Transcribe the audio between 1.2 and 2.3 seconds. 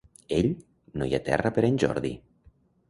terra per a en Jordi!